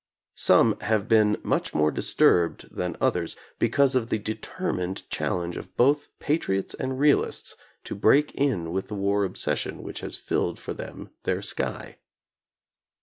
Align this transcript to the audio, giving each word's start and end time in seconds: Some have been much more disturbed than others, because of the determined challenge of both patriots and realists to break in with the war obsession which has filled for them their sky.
Some 0.39 0.79
have 0.79 1.07
been 1.07 1.37
much 1.43 1.75
more 1.75 1.91
disturbed 1.91 2.75
than 2.75 2.97
others, 2.99 3.35
because 3.59 3.93
of 3.93 4.09
the 4.09 4.17
determined 4.17 5.07
challenge 5.11 5.57
of 5.57 5.77
both 5.77 6.09
patriots 6.17 6.73
and 6.73 6.97
realists 6.99 7.55
to 7.83 7.93
break 7.93 8.33
in 8.33 8.71
with 8.71 8.87
the 8.87 8.95
war 8.95 9.23
obsession 9.23 9.83
which 9.83 9.99
has 9.99 10.17
filled 10.17 10.57
for 10.57 10.73
them 10.73 11.11
their 11.25 11.43
sky. 11.43 11.97